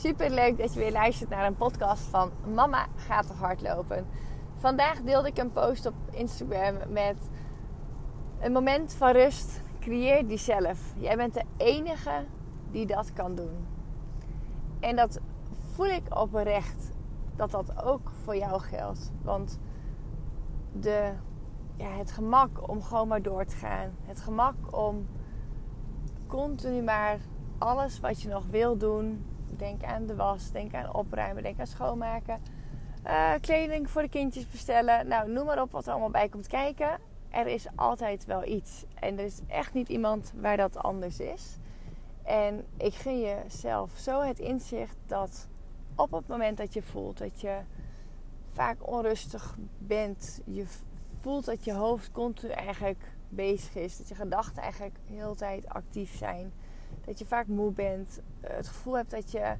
[0.00, 4.06] Super leuk dat je weer luistert naar een podcast van Mama gaat hardlopen.
[4.56, 7.16] Vandaag deelde ik een post op Instagram met
[8.40, 9.62] een moment van rust.
[9.80, 10.94] Creëer die zelf.
[10.96, 12.24] Jij bent de enige
[12.70, 13.66] die dat kan doen.
[14.80, 15.20] En dat
[15.72, 16.90] voel ik oprecht
[17.36, 19.12] dat dat ook voor jou geldt.
[19.22, 19.58] Want
[20.72, 21.12] de,
[21.76, 23.90] ja, het gemak om gewoon maar door te gaan.
[24.02, 25.06] Het gemak om
[26.26, 27.18] continu maar
[27.58, 29.24] alles wat je nog wil doen.
[29.60, 32.40] Denk aan de was, denk aan opruimen, denk aan schoonmaken.
[33.06, 35.06] Uh, kleding voor de kindjes bestellen.
[35.08, 36.98] Nou, noem maar op wat er allemaal bij komt kijken.
[37.30, 38.84] Er is altijd wel iets.
[38.94, 41.56] En er is echt niet iemand waar dat anders is.
[42.22, 45.48] En ik gun jezelf zo het inzicht dat
[45.94, 47.58] op het moment dat je voelt dat je
[48.52, 50.66] vaak onrustig bent, je
[51.20, 55.68] voelt dat je hoofd continu eigenlijk bezig is, dat je gedachten eigenlijk de hele tijd
[55.68, 56.52] actief zijn,
[57.04, 59.54] dat je vaak moe bent, eh, het gevoel hebt dat je,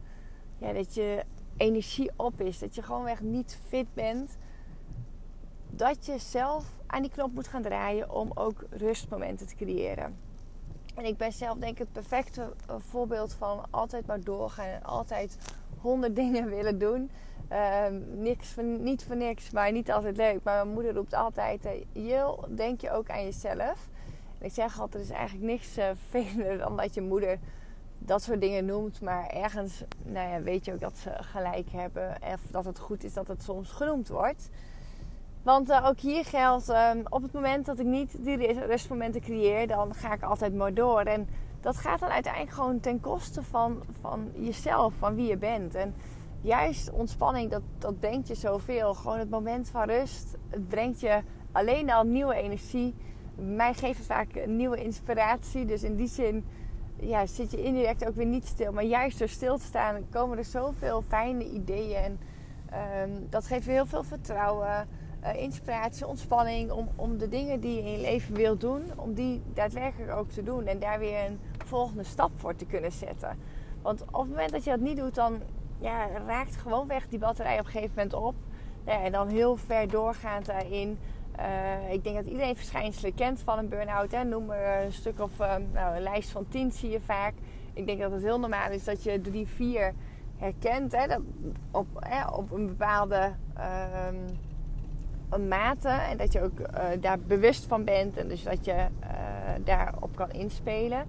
[0.59, 1.25] ja, dat je
[1.57, 4.37] energie op is, dat je gewoon echt niet fit bent,
[5.71, 10.17] dat je zelf aan die knop moet gaan draaien om ook rustmomenten te creëren.
[10.95, 14.83] En ik ben zelf denk ik het perfecte eh, voorbeeld van altijd maar doorgaan en
[14.83, 15.37] altijd
[15.81, 17.11] honderd dingen willen doen.
[17.87, 20.43] Um, niks niet voor niks, maar niet altijd leuk.
[20.43, 23.89] Maar mijn moeder roept altijd: Jil, denk je ook aan jezelf?
[24.41, 27.39] Ik zeg altijd: er is eigenlijk niks uh, dan dat je moeder
[27.99, 29.01] dat soort dingen noemt.
[29.01, 32.17] Maar ergens nou ja, weet je ook dat ze gelijk hebben.
[32.35, 34.49] Of dat het goed is dat het soms genoemd wordt.
[35.43, 39.67] Want uh, ook hier geldt: um, op het moment dat ik niet die rustmomenten creëer,
[39.67, 41.01] dan ga ik altijd maar door.
[41.01, 41.29] En
[41.61, 45.75] dat gaat dan uiteindelijk gewoon ten koste van, van jezelf, van wie je bent.
[45.75, 45.95] En
[46.41, 48.95] juist ontspanning, dat, dat brengt je zoveel.
[48.95, 51.21] Gewoon het moment van rust, het brengt je
[51.53, 52.95] alleen al nieuwe energie.
[53.35, 55.65] Mij geeft het vaak nieuwe inspiratie.
[55.65, 56.45] Dus in die zin
[56.97, 58.73] ja, zit je indirect ook weer niet stil.
[58.73, 62.19] Maar juist door stil te staan komen er zoveel fijne ideeën.
[62.71, 64.89] En um, dat geeft je heel veel vertrouwen.
[65.25, 69.15] Uh, inspiratie, ontspanning om, om de dingen die je in je leven wilt doen, om
[69.15, 73.39] die daadwerkelijk ook te doen en daar weer een volgende stap voor te kunnen zetten.
[73.83, 75.41] Want op het moment dat je dat niet doet, dan
[75.79, 78.35] ja, raakt gewoon weg die batterij op een gegeven moment op.
[78.87, 80.99] Ja, en dan heel ver doorgaand daarin.
[81.39, 84.13] Uh, ik denk dat iedereen verschijnselen kent van een burn-out.
[84.13, 84.25] Hè.
[84.25, 87.35] Noem maar een stuk of uh, nou, een lijst van tien zie je vaak.
[87.73, 89.93] Ik denk dat het heel normaal is dat je drie, vier
[90.39, 90.97] herkent.
[90.97, 91.21] Hè, dat
[91.71, 93.33] op, hè, op een bepaalde
[95.31, 95.89] een mate.
[95.89, 96.67] En dat je ook uh,
[97.01, 98.17] daar bewust van bent.
[98.17, 99.09] En dus dat je uh,
[99.65, 101.07] daarop kan inspelen.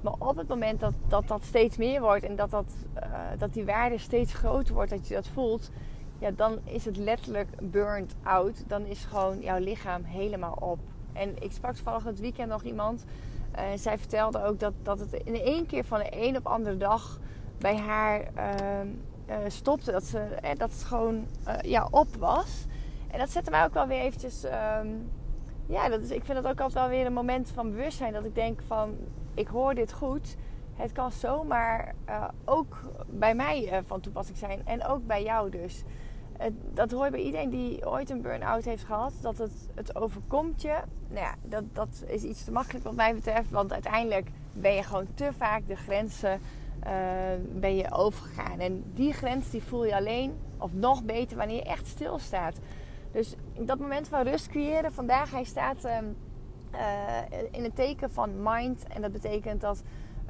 [0.00, 2.72] Maar op het moment dat dat, dat steeds meer wordt en dat, dat,
[3.38, 5.70] dat die waarde steeds groter wordt, dat je dat voelt,
[6.22, 8.64] ja, dan is het letterlijk burnt out.
[8.66, 10.78] Dan is gewoon jouw lichaam helemaal op.
[11.12, 13.04] En ik sprak toevallig het weekend nog iemand.
[13.56, 16.76] Uh, zij vertelde ook dat, dat het in één keer van de een op andere
[16.76, 17.18] dag
[17.58, 19.92] bij haar uh, stopte.
[19.92, 21.26] Dat, ze, eh, dat het gewoon
[21.62, 22.66] ja, op was.
[23.10, 24.44] En dat zette mij ook wel weer eventjes...
[24.44, 25.10] Um,
[25.66, 28.12] ja, dat is, ik vind dat ook altijd wel weer een moment van bewustzijn.
[28.12, 28.96] Dat ik denk van,
[29.34, 30.36] ik hoor dit goed.
[30.74, 31.94] Het kan zomaar
[32.44, 34.60] ook bij mij van toepassing zijn.
[34.64, 35.84] En ook bij jou dus.
[36.74, 39.12] Dat hoor bij iedereen die ooit een burn-out heeft gehad.
[39.20, 40.76] Dat het, het overkomt je.
[41.08, 43.50] Nou ja, dat, dat is iets te makkelijk wat mij betreft.
[43.50, 46.40] Want uiteindelijk ben je gewoon te vaak de grenzen
[47.52, 48.58] ben je overgegaan.
[48.58, 52.58] En die grens die voel je alleen, of nog beter, wanneer je echt stilstaat.
[53.12, 54.92] Dus dat moment van rust creëren.
[54.92, 55.98] Vandaag hij staat uh,
[57.50, 58.86] in het teken van mind.
[58.86, 59.82] En dat betekent dat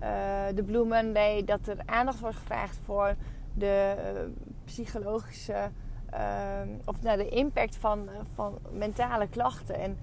[0.03, 0.09] uh,
[0.55, 1.45] de Blue Monday...
[1.45, 3.15] dat er aandacht wordt gevraagd voor
[3.55, 3.95] de
[4.65, 5.71] psychologische...
[6.13, 9.75] Ehm, of nou, de impact van, van mentale klachten.
[9.75, 9.99] En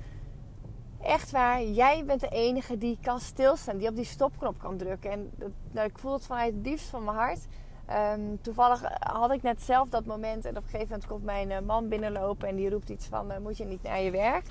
[1.02, 3.78] echt waar, jij bent de enige die kan stilstaan.
[3.78, 5.12] Die op die stopknop kan drukken.
[5.12, 7.48] En dat, nou, ik voel het vanuit het diepst van mijn hart
[7.90, 11.52] Ehm, toevallig had ik net zelf dat moment en op een gegeven moment komt mijn
[11.52, 14.46] eh, man binnenlopen en die roept iets van: Moet je niet naar je werk?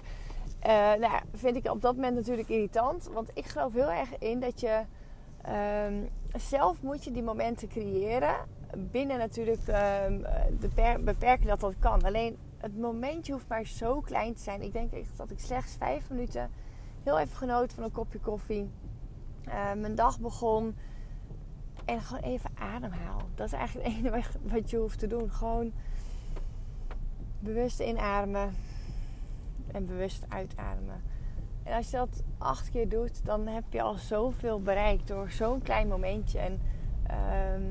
[1.00, 4.60] nou, vind ik op dat moment natuurlijk irritant, want ik geloof heel erg in dat
[4.60, 4.80] je
[5.42, 5.94] ehm,
[6.36, 8.34] zelf moet je die momenten creëren.
[8.76, 12.04] Binnen natuurlijk de beperken dat dat kan.
[12.04, 14.62] Alleen het momentje hoeft maar zo klein te zijn.
[14.62, 16.50] Ik denk dat ik slechts vijf minuten
[17.02, 18.70] heel even genoten van een kopje koffie.
[19.46, 20.76] Uh, mijn dag begon.
[21.84, 23.20] En gewoon even ademhaal.
[23.34, 25.30] Dat is eigenlijk het enige wat je hoeft te doen.
[25.30, 25.72] Gewoon
[27.38, 28.54] bewust inademen.
[29.72, 31.02] En bewust uitademen.
[31.62, 35.62] En als je dat acht keer doet, dan heb je al zoveel bereikt door zo'n
[35.62, 36.38] klein momentje.
[36.38, 36.60] En
[37.06, 37.62] ehm,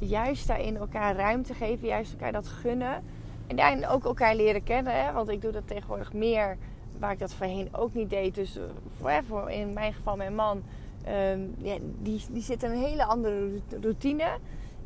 [0.00, 3.02] juist daarin elkaar ruimte geven, juist elkaar dat gunnen.
[3.46, 5.04] En daarin ook elkaar leren kennen.
[5.04, 5.12] Hè?
[5.12, 6.56] Want ik doe dat tegenwoordig meer
[6.98, 8.34] waar ik dat voorheen ook niet deed.
[8.34, 10.62] Dus uh, voor, in mijn geval mijn man,
[11.04, 14.28] ehm, ja, die, die zit een hele andere routine.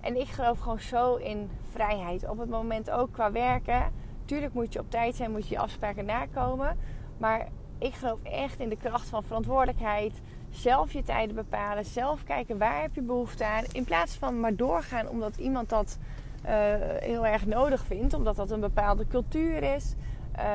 [0.01, 2.29] En ik geloof gewoon zo in vrijheid.
[2.29, 3.93] Op het moment ook qua werken.
[4.25, 6.79] Tuurlijk moet je op tijd zijn, moet je je afspraken nakomen.
[7.19, 10.21] Maar ik geloof echt in de kracht van verantwoordelijkheid.
[10.55, 11.85] Zelf je tijden bepalen.
[11.85, 13.65] Zelf kijken waar heb je behoefte aan.
[13.73, 15.99] In plaats van maar doorgaan omdat iemand dat
[16.45, 16.51] uh,
[16.99, 18.15] heel erg nodig vindt.
[18.15, 19.95] Omdat dat een bepaalde cultuur is.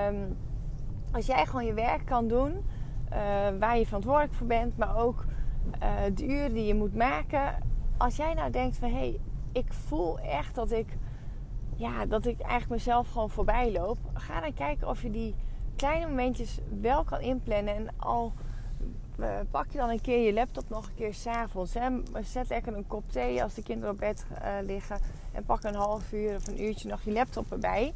[0.07, 0.37] Um,
[1.11, 3.17] als jij gewoon je werk kan doen, uh,
[3.59, 5.25] waar je verantwoordelijk voor bent, maar ook
[5.83, 7.57] uh, de uren die je moet maken.
[7.97, 9.19] Als jij nou denkt van hé, hey,
[9.51, 10.97] ik voel echt dat ik,
[11.75, 13.97] ja, dat ik eigenlijk mezelf gewoon voorbij loop.
[14.13, 15.35] Ga dan kijken of je die
[15.75, 17.75] kleine momentjes wel kan inplannen.
[17.75, 18.33] En al
[19.51, 21.75] pak je dan een keer je laptop nog een keer s'avonds.
[22.23, 24.25] Zet lekker een kop thee als de kinderen op bed
[24.65, 24.97] liggen.
[25.31, 27.93] En pak een half uur of een uurtje nog je laptop erbij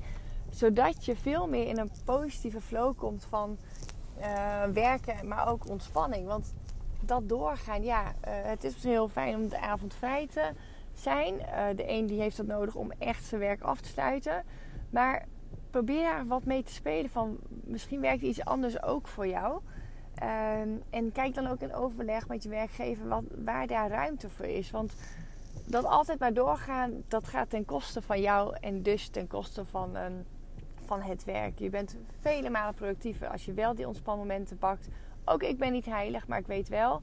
[0.56, 3.58] zodat je veel meer in een positieve flow komt van
[4.20, 6.28] uh, werken, maar ook ontspanning.
[6.28, 6.54] Want
[7.00, 10.52] dat doorgaan, ja, het is misschien heel fijn om de avond vrij te
[10.94, 11.38] zijn.
[11.76, 14.44] De een die heeft dat nodig om echt zijn werk af te sluiten.
[14.90, 15.26] Maar
[15.70, 19.62] probeer daar wat mee te spelen van misschien werkt iets anders ook voor jou.
[20.16, 24.46] Ehm, en kijk dan ook in overleg met je werkgever wat, waar daar ruimte voor
[24.46, 24.72] is.
[24.72, 24.94] Want
[25.66, 29.96] dat altijd maar doorgaan, dat gaat ten koste van jou en dus ten koste van
[29.96, 30.26] een
[30.86, 31.60] van het werk.
[31.60, 34.88] Je bent vele malen productiever als je wel die ontspanmomenten pakt.
[35.26, 37.02] Ook ik ben niet heilig, maar ik weet wel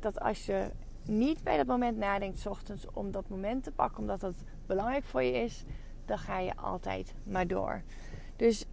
[0.00, 0.70] dat als je
[1.02, 4.34] niet bij dat moment nadenkt, s ochtends om dat moment te pakken, omdat dat
[4.66, 5.64] belangrijk voor je is,
[6.04, 7.82] dan ga je altijd maar door.
[8.36, 8.64] Dus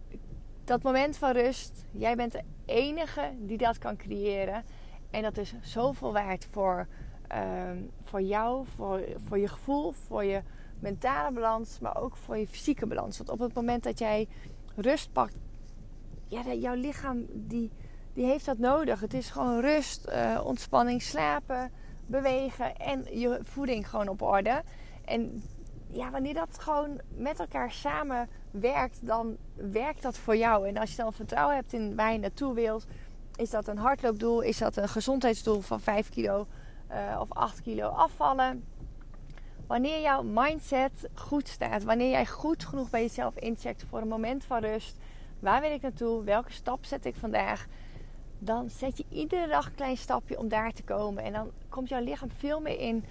[0.66, 4.64] dat moment van rust, jij bent de enige die dat kan creëren.
[5.10, 6.86] En dat is zoveel waard voor,
[7.28, 10.42] ehm, voor jou, voor, voor je gevoel, voor je
[10.80, 13.16] mentale balans, maar ook voor je fysieke balans.
[13.16, 14.28] Want op het moment dat jij
[14.74, 15.36] rust pakt,
[16.28, 17.70] ja, jouw lichaam die,
[18.12, 19.00] die heeft dat nodig.
[19.00, 21.70] Het is gewoon rust, uh, ontspanning, slapen,
[22.06, 24.62] bewegen en je voeding gewoon op orde.
[25.04, 25.42] En
[25.90, 28.28] ja, wanneer dat gewoon met elkaar samen
[28.60, 30.68] werkt, dan werkt dat voor jou.
[30.68, 32.86] En als je dan vertrouwen hebt in waar je naartoe wilt,
[33.36, 36.46] is dat een hardloopdoel, is dat een gezondheidsdoel van 5 kilo
[36.90, 38.64] uh, of 8 kilo afvallen
[39.66, 44.44] Wanneer jouw mindset goed staat, wanneer jij goed genoeg bij jezelf incheckt voor een moment
[44.44, 44.96] van rust,
[45.38, 47.66] waar wil ik naartoe, welke stap zet ik vandaag,
[48.38, 51.24] dan zet je iedere dag een klein stapje om daar te komen.
[51.24, 53.04] En dan komt jouw lichaam veel meer in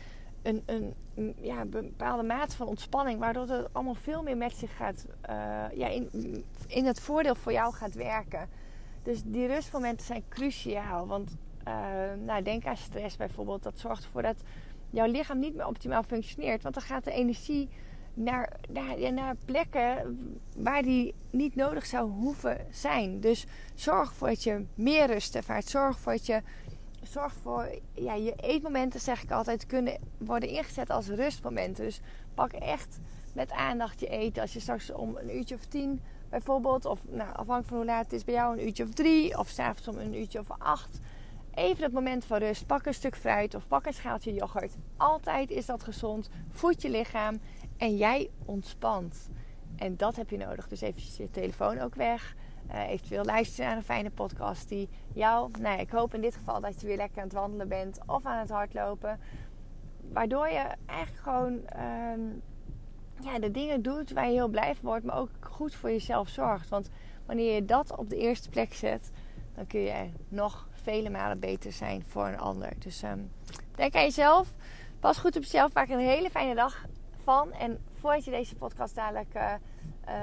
[0.45, 0.93] een,
[1.41, 5.87] ja, bepaalde mate van ontspanning, waardoor het allemaal veel meer met zich gaat, uh, ja,
[5.87, 6.09] in,
[6.67, 8.49] in het voordeel voor jou gaat werken.
[9.03, 11.07] Dus die rustmomenten zijn cruciaal.
[11.07, 11.35] Want
[11.67, 11.73] uh,
[12.25, 13.63] nou, denk aan stress bijvoorbeeld.
[13.63, 14.37] Dat zorgt ervoor dat
[14.89, 16.63] jouw lichaam niet meer optimaal functioneert.
[16.63, 17.69] Want dan gaat de energie
[18.13, 20.19] naar, naar, naar plekken
[20.55, 23.19] waar die niet nodig zou hoeven zijn.
[23.19, 25.67] Dus zorg ervoor dat je meer rust ervaart.
[25.67, 26.41] Zorg ervoor dat je.
[27.05, 31.83] Zorg voor ja, je eetmomenten, zeg ik altijd, kunnen worden ingezet als rustmomenten.
[31.83, 32.01] Dus
[32.33, 32.99] pak echt
[33.33, 34.41] met aandacht je eten.
[34.41, 38.03] Als je straks om een uurtje of tien bijvoorbeeld, of nou, afhankelijk van hoe laat
[38.03, 40.99] het is bij jou, een uurtje of drie, of s'avonds om een uurtje of acht
[41.55, 42.65] Even dat moment van rust.
[42.65, 44.75] Pak een stuk fruit of pak een schaaltje yoghurt.
[44.97, 46.29] Altijd is dat gezond.
[46.49, 47.39] Voed je lichaam
[47.77, 49.29] en jij ontspant.
[49.75, 50.67] En dat heb je nodig.
[50.67, 52.35] Dus even je telefoon ook weg.
[52.71, 56.59] Uh, eventueel luisteren naar een fijne podcast die jou, nou ik hoop in dit geval
[56.59, 59.19] dat je weer lekker aan het wandelen bent of aan het hardlopen.
[60.13, 62.21] Waardoor je eigenlijk gewoon ehm,
[63.19, 66.29] ja, de dingen doet waar je heel blij van wordt, maar ook goed voor jezelf
[66.29, 66.69] zorgt.
[66.69, 66.89] Want
[67.25, 69.11] wanneer je dat op de eerste plek zet,
[69.55, 72.73] dan kun je nog vele malen beter zijn voor een ander.
[72.79, 73.31] Dus um,
[73.75, 74.53] denk aan jezelf.
[74.99, 75.73] Pas goed op jezelf.
[75.73, 76.85] Maak een hele fijne dag
[77.23, 77.51] van.
[77.51, 79.53] En voordat je deze podcast dadelijk, uh,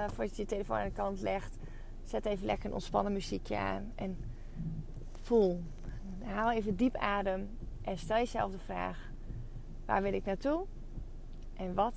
[0.06, 1.56] voordat je je telefoon aan de kant legt,
[2.04, 3.92] zet even lekker een ontspannen muziekje aan.
[3.94, 4.18] En
[5.22, 5.62] voel.
[6.24, 7.58] Haal even diep adem.
[7.82, 9.10] En stel jezelf de vraag:
[9.86, 10.66] waar wil ik naartoe?
[11.56, 11.94] En wat,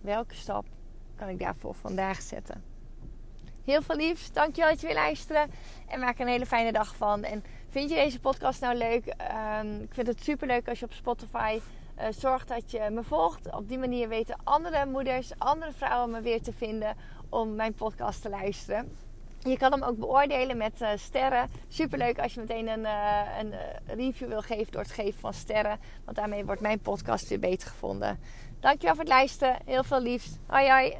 [0.00, 0.66] welke stap
[1.14, 2.62] kan ik daarvoor vandaag zetten?
[3.64, 4.32] Heel veel liefs.
[4.32, 5.50] Dankjewel dat je weer luisteren.
[5.86, 7.22] En maak een hele fijne dag van.
[7.22, 9.06] En vind je deze podcast nou leuk?
[9.06, 11.58] Um, ik vind het super leuk als je op Spotify
[12.00, 13.54] uh, zorgt dat je me volgt.
[13.54, 16.96] Op die manier weten andere moeders, andere vrouwen me weer te vinden
[17.28, 18.96] om mijn podcast te luisteren.
[19.38, 21.50] Je kan hem ook beoordelen met uh, sterren.
[21.68, 23.54] Superleuk als je meteen een, uh, een
[23.86, 25.78] review wil geven door het geven van sterren.
[26.04, 28.18] Want daarmee wordt mijn podcast weer beter gevonden.
[28.60, 29.56] Dankjewel voor het luisteren.
[29.64, 30.36] Heel veel liefs.
[30.46, 30.98] Hoi hoi.